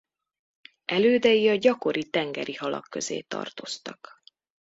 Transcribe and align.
Elődei 0.85 1.49
a 1.49 1.55
gyakori 1.55 2.09
tengeri 2.09 2.53
halak 2.55 2.87
közé 2.89 3.19
tartoztak. 3.21 4.21